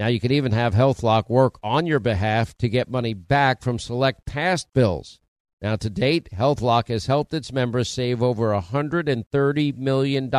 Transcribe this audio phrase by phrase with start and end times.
[0.00, 3.78] Now you can even have HealthLock work on your behalf to get money back from
[3.78, 5.20] select past bills.
[5.60, 10.30] Now to date, HealthLock has helped its members save over $130 million.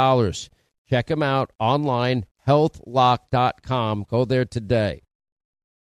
[0.89, 4.07] Check them out online, healthlock.com.
[4.09, 5.03] Go there today.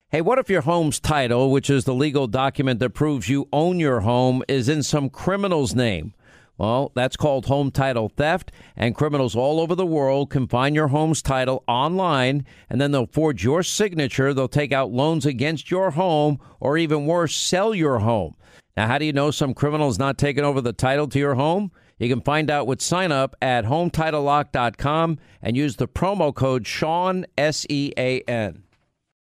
[0.09, 3.80] Hey, what if your home's title, which is the legal document that proves you own
[3.80, 6.16] your home, is in some criminal's name?
[6.58, 10.88] Well, that's called home title theft, and criminals all over the world can find your
[10.88, 14.34] home's title online, and then they'll forge your signature.
[14.34, 18.36] They'll take out loans against your home, or even worse, sell your home.
[18.76, 21.36] Now, how do you know some criminal is not taking over the title to your
[21.36, 21.72] home?
[22.00, 27.26] You can find out with sign up at HometitleLock.com and use the promo code Sean,
[27.38, 28.67] S E A N.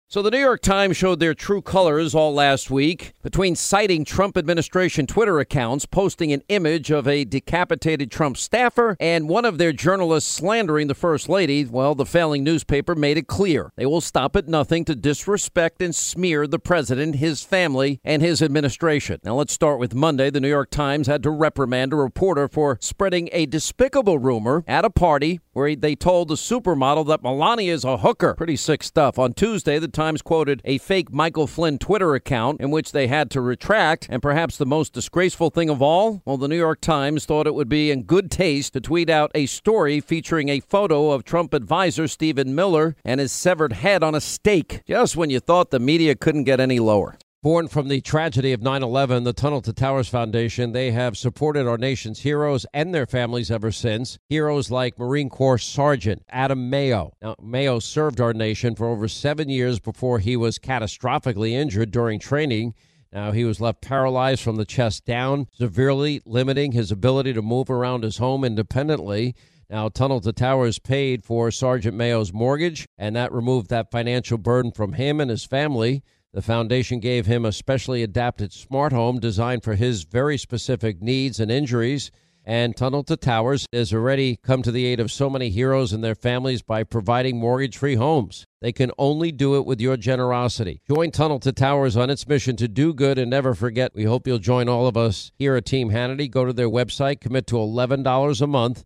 [0.09, 4.37] So the New York Times showed their true colors all last week between citing Trump
[4.37, 9.73] administration Twitter accounts posting an image of a decapitated Trump staffer and one of their
[9.73, 11.65] journalists slandering the first lady.
[11.65, 15.93] Well, the failing newspaper made it clear they will stop at nothing to disrespect and
[15.93, 19.19] smear the president, his family, and his administration.
[19.25, 20.29] Now let's start with Monday.
[20.29, 24.85] The New York Times had to reprimand a reporter for spreading a despicable rumor at
[24.85, 28.35] a party where they told the supermodel that Melania is a hooker.
[28.35, 29.19] Pretty sick stuff.
[29.19, 33.31] On Tuesday, the Times quoted a fake Michael Flynn Twitter account in which they had
[33.31, 34.05] to retract.
[34.11, 36.21] And perhaps the most disgraceful thing of all?
[36.23, 39.31] Well, the New York Times thought it would be in good taste to tweet out
[39.33, 44.13] a story featuring a photo of Trump advisor Stephen Miller and his severed head on
[44.13, 47.17] a stake, just when you thought the media couldn't get any lower.
[47.47, 51.65] Born from the tragedy of 9 11, the Tunnel to Towers Foundation, they have supported
[51.65, 54.19] our nation's heroes and their families ever since.
[54.27, 57.13] Heroes like Marine Corps Sergeant Adam Mayo.
[57.21, 62.19] Now, Mayo served our nation for over seven years before he was catastrophically injured during
[62.19, 62.73] training.
[63.13, 67.69] Now, he was left paralyzed from the chest down, severely limiting his ability to move
[67.69, 69.35] around his home independently.
[69.69, 74.73] Now, Tunnel to Towers paid for Sergeant Mayo's mortgage, and that removed that financial burden
[74.73, 76.03] from him and his family.
[76.37, 81.39] The foundation gave him a specially adapted smart home designed for his very specific needs
[81.39, 82.11] and injuries.
[82.45, 86.03] And Tunnel to Towers has already come to the aid of so many heroes and
[86.03, 88.45] their families by providing mortgage free homes.
[88.61, 90.83] They can only do it with your generosity.
[90.87, 93.95] Join Tunnel to Towers on its mission to do good and never forget.
[93.95, 96.29] We hope you'll join all of us here at Team Hannity.
[96.29, 98.85] Go to their website, commit to $11 a month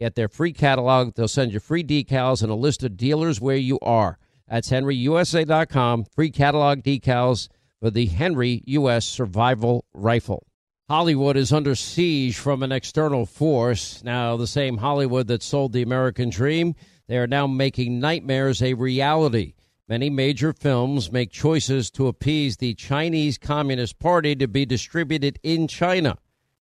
[0.00, 1.14] Get their free catalog.
[1.14, 4.18] They'll send you free decals and a list of dealers where you are.
[4.48, 6.04] That's henryusa.com.
[6.04, 7.48] Free catalog decals
[7.80, 9.06] for the Henry U.S.
[9.06, 10.46] Survival Rifle.
[10.88, 14.02] Hollywood is under siege from an external force.
[14.04, 16.74] Now, the same Hollywood that sold the American dream,
[17.08, 19.54] they are now making nightmares a reality.
[19.88, 25.66] Many major films make choices to appease the Chinese Communist Party to be distributed in
[25.66, 26.18] China.